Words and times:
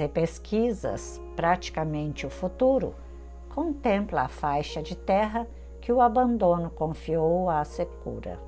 Se 0.00 0.08
pesquisas 0.08 1.20
praticamente 1.36 2.24
o 2.24 2.30
futuro, 2.30 2.94
contempla 3.50 4.22
a 4.22 4.28
faixa 4.28 4.82
de 4.82 4.96
terra 4.96 5.46
que 5.78 5.92
o 5.92 6.00
abandono 6.00 6.70
confiou 6.70 7.50
à 7.50 7.62
secura. 7.66 8.40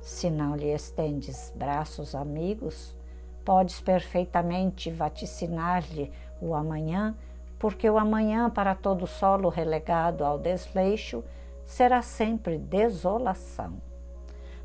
Se 0.00 0.30
não 0.30 0.56
lhe 0.56 0.72
estendes 0.72 1.52
braços 1.54 2.14
amigos, 2.14 2.96
podes 3.44 3.82
perfeitamente 3.82 4.90
vaticinar-lhe 4.90 6.10
o 6.40 6.54
amanhã, 6.54 7.14
porque 7.58 7.90
o 7.90 7.98
amanhã 7.98 8.48
para 8.48 8.74
todo 8.74 9.06
solo 9.06 9.50
relegado 9.50 10.24
ao 10.24 10.38
desleixo 10.38 11.22
será 11.66 12.00
sempre 12.00 12.56
desolação. 12.56 13.74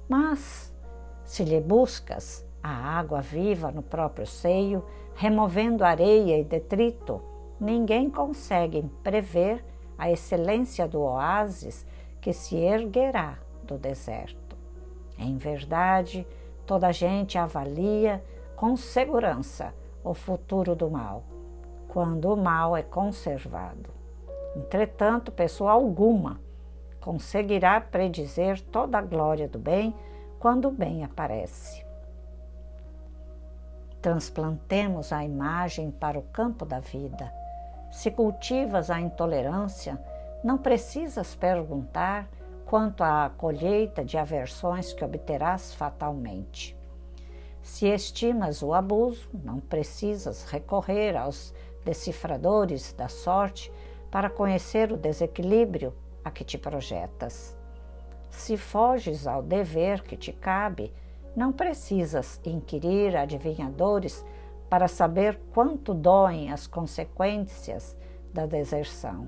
Mas, 0.08 0.74
se 1.26 1.44
lhe 1.44 1.60
buscas 1.60 2.50
a 2.64 2.70
água 2.70 3.22
viva 3.22 3.72
no 3.72 3.82
próprio 3.82 4.26
seio, 4.26 4.84
removendo 5.16 5.84
areia 5.84 6.38
e 6.40 6.44
detrito, 6.44 7.22
ninguém 7.60 8.10
consegue 8.10 8.84
prever 9.04 9.64
a 9.98 10.10
excelência 10.10 10.88
do 10.88 11.02
oásis 11.02 11.86
que 12.20 12.34
se 12.34 12.56
erguerá 12.56 13.38
do 13.64 13.78
deserto. 13.78 14.56
Em 15.18 15.38
verdade, 15.38 16.28
toda 16.66 16.88
a 16.88 16.92
gente 16.92 17.38
avalia 17.38 18.24
com 18.56 18.76
segurança 18.76 19.74
o 20.04 20.14
futuro 20.14 20.76
do 20.76 20.90
mal, 20.90 21.24
quando 21.88 22.34
o 22.34 22.38
mal 22.38 22.76
é 22.76 22.82
conservado. 22.82 23.90
Entretanto, 24.56 25.32
pessoa 25.32 25.72
alguma 25.72 26.40
conseguirá 27.00 27.82
predizer 27.82 28.62
toda 28.62 28.98
a 28.98 29.02
glória 29.02 29.48
do 29.48 29.58
bem 29.58 29.94
quando 30.40 30.68
o 30.68 30.72
bem 30.72 31.04
aparece. 31.04 31.91
Transplantemos 34.02 35.14
a 35.14 35.24
imagem 35.24 35.92
para 35.92 36.18
o 36.18 36.24
campo 36.24 36.66
da 36.66 36.80
vida. 36.80 37.32
Se 37.92 38.10
cultivas 38.10 38.90
a 38.90 39.00
intolerância, 39.00 40.00
não 40.44 40.58
precisas 40.58 41.36
perguntar 41.36 42.28
quanto 42.66 43.04
à 43.04 43.30
colheita 43.38 44.04
de 44.04 44.18
aversões 44.18 44.92
que 44.92 45.06
obterás 45.06 45.76
fatalmente. 45.76 46.76
Se 47.62 47.86
estimas 47.86 48.64
o 48.64 48.74
abuso, 48.74 49.30
não 49.34 49.60
precisas 49.60 50.46
recorrer 50.46 51.16
aos 51.16 51.54
decifradores 51.86 52.94
da 52.94 53.08
sorte 53.08 53.72
para 54.10 54.30
conhecer 54.30 54.92
o 54.92 54.98
desequilíbrio 54.98 55.94
a 56.24 56.32
que 56.32 56.44
te 56.44 56.58
projetas. 56.58 57.56
Se 58.32 58.58
foges 58.58 59.28
ao 59.28 59.44
dever 59.44 60.02
que 60.02 60.18
te 60.18 60.32
cabe, 60.32 60.92
não 61.36 61.52
precisas 61.52 62.40
inquirir 62.44 63.16
adivinhadores 63.16 64.26
para 64.70 64.88
saber 64.88 65.40
quanto 65.54 65.94
doem 65.94 66.52
as 66.52 66.68
consequências 66.68 67.98
da 68.34 68.46
deserção. 68.46 69.28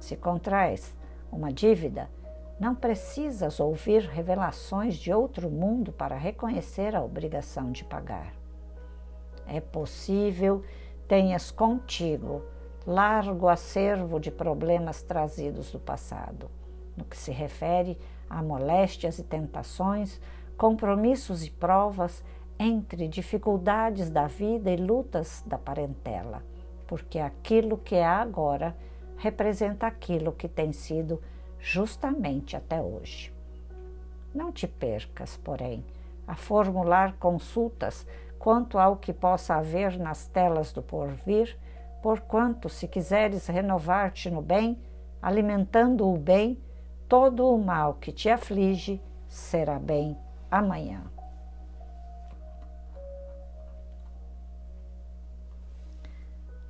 Se 0.00 0.16
contrais 0.16 0.94
uma 1.30 1.52
dívida, 1.52 2.10
não 2.58 2.74
precisas 2.74 3.60
ouvir 3.60 4.02
revelações 4.02 4.96
de 4.96 5.12
outro 5.12 5.50
mundo 5.50 5.92
para 5.92 6.16
reconhecer 6.16 6.96
a 6.96 7.02
obrigação 7.02 7.70
de 7.70 7.84
pagar. 7.84 8.32
É 9.46 9.60
possível 9.60 10.62
tenhas 11.06 11.50
contigo 11.50 12.42
largo 12.86 13.48
acervo 13.48 14.20
de 14.20 14.30
problemas 14.30 15.02
trazidos 15.02 15.72
do 15.72 15.78
passado, 15.78 16.48
no 16.96 17.04
que 17.04 17.16
se 17.16 17.32
refere 17.32 17.98
a 18.30 18.42
moléstias 18.42 19.18
e 19.18 19.24
tentações, 19.24 20.20
compromissos 20.56 21.44
e 21.44 21.50
provas, 21.50 22.24
entre 22.58 23.06
dificuldades 23.06 24.10
da 24.10 24.26
vida 24.26 24.70
e 24.70 24.76
lutas 24.76 25.44
da 25.46 25.58
parentela, 25.58 26.42
porque 26.86 27.18
aquilo 27.18 27.76
que 27.76 27.94
é 27.94 28.06
agora 28.06 28.74
representa 29.18 29.86
aquilo 29.86 30.32
que 30.32 30.48
tem 30.48 30.72
sido 30.72 31.20
justamente 31.58 32.56
até 32.56 32.80
hoje. 32.80 33.32
Não 34.34 34.50
te 34.50 34.66
percas, 34.66 35.36
porém, 35.36 35.84
a 36.26 36.34
formular 36.34 37.16
consultas 37.18 38.06
quanto 38.38 38.78
ao 38.78 38.96
que 38.96 39.12
possa 39.12 39.56
haver 39.56 39.98
nas 39.98 40.26
telas 40.26 40.72
do 40.72 40.82
porvir 40.82 41.58
Porquanto, 42.06 42.68
se 42.68 42.86
quiseres 42.86 43.48
renovar-te 43.48 44.30
no 44.30 44.40
bem, 44.40 44.78
alimentando 45.20 46.08
o 46.08 46.16
bem, 46.16 46.56
todo 47.08 47.52
o 47.52 47.58
mal 47.58 47.94
que 47.94 48.12
te 48.12 48.30
aflige 48.30 49.02
será 49.26 49.76
bem 49.76 50.16
amanhã. 50.50 51.04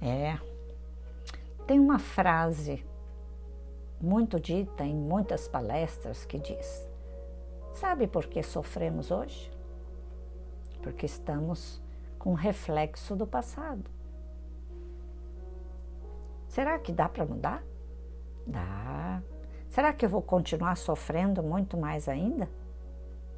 É, 0.01 0.39
tem 1.67 1.81
uma 1.81 1.99
frase 1.99 2.85
muito 4.01 4.39
dita 4.39 4.85
em 4.85 4.95
muitas 4.95 5.49
palestras 5.49 6.25
que 6.25 6.39
diz: 6.39 6.89
Sabe 7.73 8.07
por 8.07 8.27
que 8.27 8.43
sofremos 8.43 9.11
hoje? 9.11 9.51
Porque 10.83 11.07
estamos 11.07 11.83
com 12.19 12.35
reflexo 12.35 13.17
do 13.17 13.27
passado. 13.27 13.91
Será 16.47 16.79
que 16.79 16.93
dá 16.93 17.09
para 17.09 17.25
mudar? 17.25 17.65
Dá. 18.47 19.23
Será 19.69 19.93
que 19.93 20.07
eu 20.07 20.09
vou 20.09 20.23
continuar 20.23 20.77
sofrendo 20.77 21.43
muito 21.43 21.77
mais 21.77 22.09
ainda? 22.09 22.49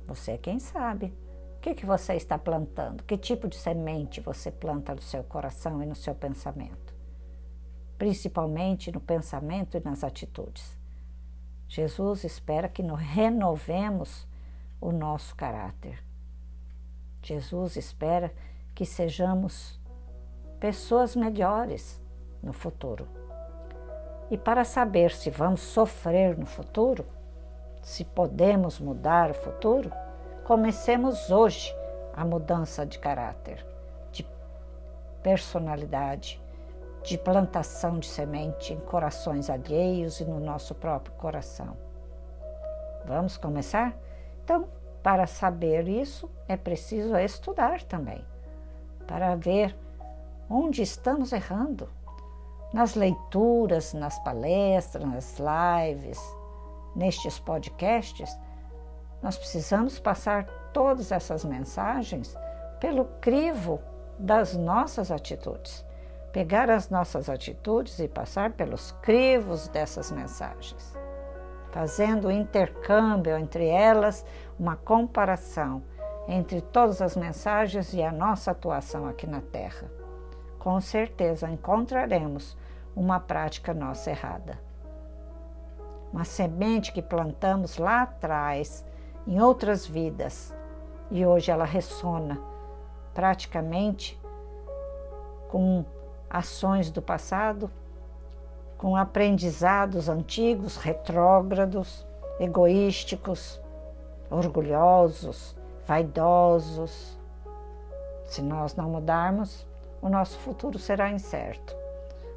Você 0.08 0.32
é 0.32 0.38
quem 0.38 0.58
sabe. 0.58 1.14
O 1.56 1.60
que, 1.60 1.74
que 1.74 1.84
você 1.84 2.14
está 2.14 2.38
plantando? 2.38 3.04
Que 3.04 3.16
tipo 3.16 3.46
de 3.46 3.56
semente 3.56 4.20
você 4.20 4.50
planta 4.50 4.94
no 4.94 5.02
seu 5.02 5.22
coração 5.22 5.82
e 5.82 5.86
no 5.86 5.94
seu 5.94 6.14
pensamento? 6.14 6.94
Principalmente 7.98 8.90
no 8.90 9.00
pensamento 9.00 9.76
e 9.76 9.84
nas 9.84 10.02
atitudes. 10.02 10.78
Jesus 11.68 12.24
espera 12.24 12.68
que 12.68 12.82
nos 12.82 12.98
renovemos 12.98 14.26
o 14.80 14.90
nosso 14.90 15.36
caráter. 15.36 16.02
Jesus 17.22 17.76
espera 17.76 18.32
que 18.74 18.86
sejamos 18.86 19.78
pessoas 20.58 21.14
melhores, 21.14 22.00
no 22.42 22.52
futuro. 22.52 23.06
E 24.30 24.38
para 24.38 24.64
saber 24.64 25.10
se 25.10 25.28
vamos 25.28 25.60
sofrer 25.60 26.38
no 26.38 26.46
futuro, 26.46 27.04
se 27.82 28.04
podemos 28.04 28.78
mudar 28.78 29.30
o 29.30 29.34
futuro, 29.34 29.92
comecemos 30.44 31.30
hoje 31.30 31.74
a 32.14 32.24
mudança 32.24 32.84
de 32.84 32.98
caráter, 32.98 33.64
de 34.10 34.26
personalidade, 35.22 36.40
de 37.02 37.16
plantação 37.16 37.98
de 37.98 38.06
semente 38.06 38.72
em 38.72 38.80
corações 38.80 39.48
alheios 39.48 40.20
e 40.20 40.24
no 40.24 40.40
nosso 40.40 40.74
próprio 40.74 41.14
coração. 41.14 41.76
Vamos 43.04 43.36
começar? 43.36 43.96
Então, 44.44 44.68
para 45.02 45.26
saber 45.26 45.88
isso, 45.88 46.30
é 46.46 46.56
preciso 46.56 47.16
estudar 47.16 47.82
também, 47.82 48.24
para 49.06 49.34
ver 49.36 49.76
onde 50.50 50.82
estamos 50.82 51.32
errando 51.32 51.88
nas 52.72 52.94
leituras, 52.94 53.94
nas 53.94 54.18
palestras, 54.18 55.04
nas 55.04 55.36
lives, 55.38 56.20
nestes 56.98 57.38
podcasts, 57.38 58.36
nós 59.22 59.38
precisamos 59.38 59.98
passar 59.98 60.44
todas 60.74 61.12
essas 61.12 61.44
mensagens 61.44 62.36
pelo 62.80 63.04
crivo 63.20 63.80
das 64.18 64.56
nossas 64.56 65.10
atitudes. 65.10 65.86
Pegar 66.32 66.68
as 66.68 66.90
nossas 66.90 67.30
atitudes 67.30 67.98
e 68.00 68.08
passar 68.08 68.52
pelos 68.52 68.92
crivos 69.00 69.68
dessas 69.68 70.10
mensagens, 70.10 70.94
fazendo 71.72 72.28
o 72.28 72.30
intercâmbio 72.30 73.38
entre 73.38 73.66
elas, 73.66 74.26
uma 74.58 74.76
comparação 74.76 75.82
entre 76.28 76.60
todas 76.60 77.00
as 77.00 77.16
mensagens 77.16 77.94
e 77.94 78.02
a 78.02 78.12
nossa 78.12 78.50
atuação 78.50 79.06
aqui 79.06 79.26
na 79.26 79.40
Terra 79.40 79.88
com 80.58 80.80
certeza 80.80 81.48
encontraremos 81.48 82.56
uma 82.94 83.20
prática 83.20 83.72
nossa 83.72 84.10
errada. 84.10 84.58
Uma 86.12 86.24
semente 86.24 86.92
que 86.92 87.02
plantamos 87.02 87.76
lá 87.78 88.02
atrás, 88.02 88.84
em 89.26 89.40
outras 89.40 89.86
vidas, 89.86 90.54
e 91.10 91.24
hoje 91.24 91.50
ela 91.50 91.64
ressona 91.64 92.40
praticamente 93.14 94.18
com 95.48 95.84
ações 96.30 96.90
do 96.90 97.02
passado 97.02 97.70
com 98.78 98.96
aprendizados 98.96 100.08
antigos, 100.08 100.76
retrógrados, 100.76 102.06
egoísticos, 102.38 103.60
orgulhosos, 104.30 105.56
vaidosos. 105.84 107.18
Se 108.24 108.40
nós 108.40 108.76
não 108.76 108.88
mudarmos, 108.88 109.66
o 110.00 110.08
nosso 110.08 110.38
futuro 110.38 110.78
será 110.78 111.10
incerto. 111.10 111.76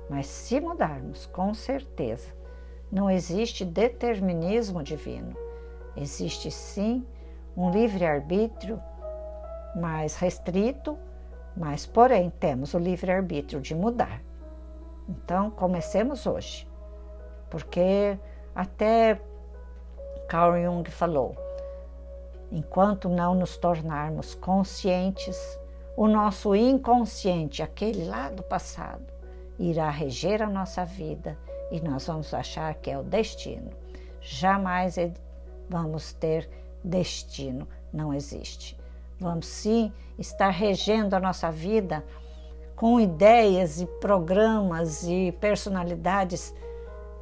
Mas 0.09 0.25
se 0.25 0.59
mudarmos, 0.59 1.27
com 1.27 1.53
certeza, 1.53 2.33
não 2.91 3.09
existe 3.09 3.63
determinismo 3.63 4.83
divino. 4.83 5.35
Existe 5.95 6.51
sim 6.51 7.05
um 7.55 7.71
livre-arbítrio 7.71 8.81
mais 9.75 10.15
restrito, 10.15 10.97
mas 11.55 11.85
porém 11.85 12.29
temos 12.29 12.73
o 12.73 12.79
livre-arbítrio 12.79 13.61
de 13.61 13.73
mudar. 13.73 14.21
Então, 15.07 15.49
comecemos 15.49 16.25
hoje, 16.25 16.67
porque 17.49 18.17
até 18.53 19.21
Carl 20.27 20.61
Jung 20.61 20.89
falou: 20.89 21.35
enquanto 22.51 23.09
não 23.09 23.35
nos 23.35 23.57
tornarmos 23.57 24.35
conscientes, 24.35 25.37
o 25.95 26.07
nosso 26.07 26.55
inconsciente, 26.55 27.61
aquele 27.61 28.05
lá 28.05 28.29
do 28.29 28.43
passado, 28.43 29.05
irá 29.59 29.89
reger 29.89 30.41
a 30.41 30.49
nossa 30.49 30.85
vida 30.85 31.37
e 31.71 31.79
nós 31.79 32.05
vamos 32.05 32.33
achar 32.33 32.75
que 32.75 32.91
é 32.91 32.97
o 32.97 33.03
destino. 33.03 33.71
Jamais 34.19 34.97
vamos 35.69 36.13
ter 36.13 36.47
destino, 36.83 37.67
não 37.91 38.13
existe. 38.13 38.77
Vamos 39.19 39.47
sim 39.47 39.91
estar 40.19 40.49
regendo 40.49 41.15
a 41.15 41.19
nossa 41.19 41.49
vida 41.49 42.03
com 42.75 42.99
ideias 42.99 43.79
e 43.79 43.85
programas 43.85 45.03
e 45.03 45.31
personalidades 45.39 46.53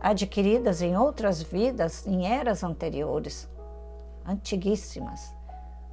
adquiridas 0.02 0.82
em 0.82 0.98
outras 0.98 1.42
vidas, 1.42 2.08
em 2.08 2.26
eras 2.26 2.64
anteriores, 2.64 3.50
antiguíssimas. 4.26 5.34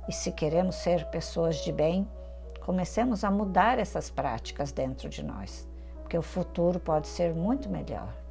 E 0.08 0.12
se 0.12 0.31
queremos 0.31 0.76
ser 0.76 1.05
pessoas 1.11 1.56
de 1.56 1.73
bem, 1.73 2.08
comecemos 2.64 3.25
a 3.25 3.31
mudar 3.31 3.79
essas 3.79 4.08
práticas 4.08 4.70
dentro 4.70 5.08
de 5.08 5.25
nós, 5.25 5.69
porque 6.00 6.17
o 6.17 6.23
futuro 6.23 6.79
pode 6.79 7.08
ser 7.08 7.35
muito 7.35 7.69
melhor. 7.69 8.25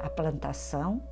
A 0.00 0.08
plantação 0.08 1.02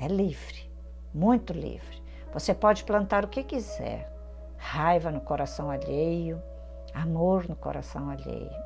é 0.00 0.06
livre, 0.06 0.70
muito 1.12 1.52
livre. 1.52 2.02
Você 2.32 2.54
pode 2.54 2.84
plantar 2.84 3.24
o 3.24 3.28
que 3.28 3.42
quiser: 3.42 4.12
raiva 4.56 5.10
no 5.10 5.20
coração 5.20 5.70
alheio, 5.70 6.40
amor 6.92 7.48
no 7.48 7.56
coração 7.56 8.08
alheio. 8.08 8.64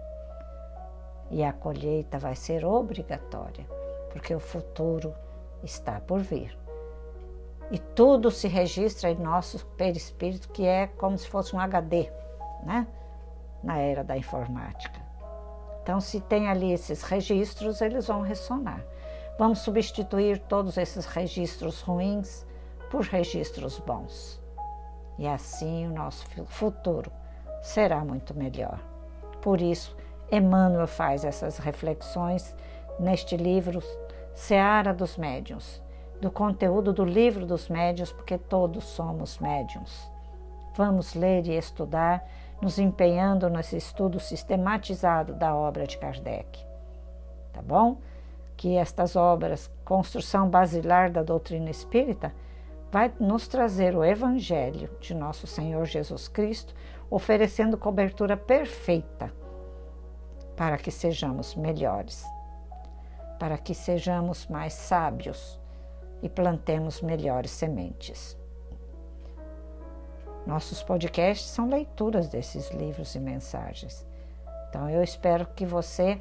E 1.30 1.42
a 1.42 1.52
colheita 1.52 2.18
vai 2.18 2.34
ser 2.34 2.64
obrigatória, 2.64 3.66
porque 4.10 4.34
o 4.34 4.40
futuro 4.40 5.14
está 5.62 6.00
por 6.00 6.20
vir. 6.20 6.56
E 7.70 7.78
tudo 7.78 8.30
se 8.30 8.48
registra 8.48 9.10
em 9.10 9.16
nosso 9.16 9.64
perispírito, 9.76 10.48
que 10.50 10.66
é 10.66 10.86
como 10.86 11.18
se 11.18 11.28
fosse 11.28 11.54
um 11.54 11.60
HD, 11.60 12.10
né? 12.64 12.86
Na 13.62 13.78
era 13.78 14.02
da 14.02 14.16
informática. 14.16 15.00
Então, 15.82 16.00
se 16.00 16.20
tem 16.20 16.48
ali 16.48 16.72
esses 16.72 17.02
registros, 17.02 17.80
eles 17.80 18.06
vão 18.06 18.20
ressonar. 18.20 18.84
Vamos 19.38 19.60
substituir 19.60 20.40
todos 20.40 20.76
esses 20.76 21.06
registros 21.06 21.80
ruins 21.80 22.44
por 22.90 23.02
registros 23.02 23.78
bons. 23.78 24.40
E 25.16 25.28
assim 25.28 25.86
o 25.86 25.94
nosso 25.94 26.26
futuro 26.46 27.10
será 27.62 28.04
muito 28.04 28.36
melhor. 28.36 28.80
Por 29.40 29.60
isso, 29.60 29.96
Emmanuel 30.30 30.88
faz 30.88 31.24
essas 31.24 31.58
reflexões 31.58 32.56
neste 32.98 33.36
livro 33.36 33.80
Seara 34.34 34.92
dos 34.92 35.16
Médiuns, 35.16 35.82
do 36.20 36.30
conteúdo 36.30 36.92
do 36.92 37.04
livro 37.04 37.46
dos 37.46 37.68
médiuns, 37.68 38.12
porque 38.12 38.36
todos 38.36 38.84
somos 38.84 39.38
médiuns. 39.38 40.10
Vamos 40.74 41.14
ler 41.14 41.46
e 41.46 41.56
estudar, 41.56 42.28
nos 42.60 42.78
empenhando 42.78 43.48
nesse 43.48 43.76
estudo 43.76 44.18
sistematizado 44.18 45.34
da 45.34 45.54
obra 45.54 45.86
de 45.86 45.96
Kardec. 45.96 46.58
Tá 47.52 47.62
bom? 47.62 47.98
Que 48.58 48.76
estas 48.76 49.14
obras, 49.14 49.70
construção 49.84 50.50
basilar 50.50 51.12
da 51.12 51.22
doutrina 51.22 51.70
espírita, 51.70 52.34
vai 52.90 53.14
nos 53.20 53.46
trazer 53.46 53.94
o 53.94 54.04
Evangelho 54.04 54.90
de 55.00 55.14
nosso 55.14 55.46
Senhor 55.46 55.84
Jesus 55.84 56.26
Cristo, 56.26 56.74
oferecendo 57.08 57.78
cobertura 57.78 58.36
perfeita 58.36 59.32
para 60.56 60.76
que 60.76 60.90
sejamos 60.90 61.54
melhores, 61.54 62.26
para 63.38 63.56
que 63.56 63.72
sejamos 63.72 64.48
mais 64.48 64.72
sábios 64.72 65.56
e 66.20 66.28
plantemos 66.28 67.00
melhores 67.00 67.52
sementes. 67.52 68.36
Nossos 70.44 70.82
podcasts 70.82 71.48
são 71.48 71.68
leituras 71.68 72.28
desses 72.28 72.72
livros 72.72 73.14
e 73.14 73.20
mensagens. 73.20 74.04
Então 74.68 74.90
eu 74.90 75.00
espero 75.00 75.46
que 75.54 75.64
você 75.64 76.20